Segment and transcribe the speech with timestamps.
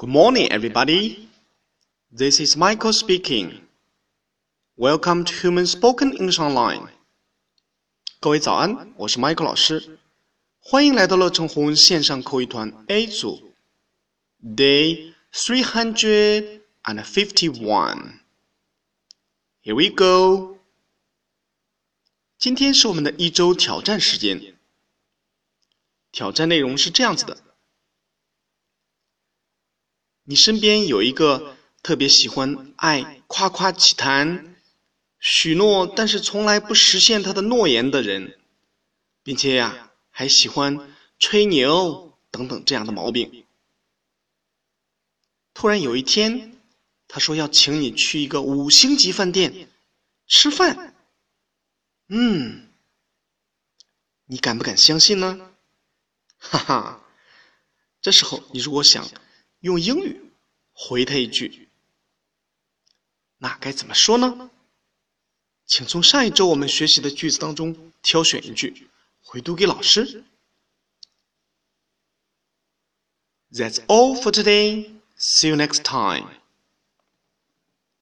[0.00, 1.28] Good morning, everybody.
[2.10, 3.60] This is Michael speaking.
[4.76, 6.88] Welcome to Human Spoken English Online.
[8.20, 9.98] 各位早安，我是 Michael 老师，
[10.60, 13.54] 欢迎来到乐成红线上口语团 A 组，
[14.42, 18.20] Day three hundred and fifty-one.
[19.62, 20.58] Here we go.
[22.38, 24.56] 今天是我们的一周挑战时间。
[26.12, 27.42] 挑战内容是这样子的：
[30.31, 34.55] 你身边有一个特别喜欢爱夸夸其谈、
[35.19, 38.39] 许诺但是从来不实现他的诺言的人，
[39.23, 43.43] 并且呀还喜欢吹牛等等这样的毛病。
[45.53, 46.57] 突然有一天，
[47.09, 49.67] 他说要请你去一个五星级饭店
[50.27, 50.95] 吃饭。
[52.07, 52.69] 嗯，
[54.27, 55.51] 你敢不敢相信呢？
[56.37, 57.03] 哈哈，
[58.01, 59.05] 这时候你如果想
[59.59, 60.20] 用英语
[60.83, 61.69] 回他一句，
[63.37, 64.49] 那该怎么说呢？
[65.67, 68.87] 请从上一周我们学习的句子当中挑选一句，
[69.21, 70.23] 回读给老师。
[73.51, 74.89] That's all for today.
[75.19, 76.40] See you next time.